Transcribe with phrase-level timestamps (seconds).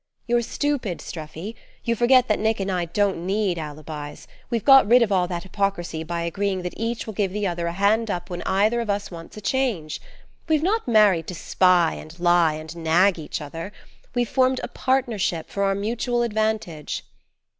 [0.25, 1.55] "You're stupid, Streffy.
[1.83, 4.25] You forget that Nick and I don't need alibis.
[4.49, 7.67] We've got rid of all that hyprocrisy by agreeing that each will give the other
[7.67, 10.01] a hand up when either of us wants a change.
[10.49, 13.71] We've not married to spy and lie, and nag each other;
[14.15, 17.03] we've formed a partnership for our mutual advantage."